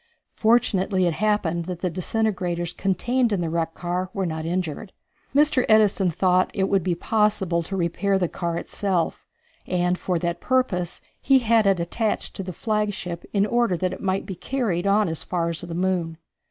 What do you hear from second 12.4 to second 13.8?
the flagship in order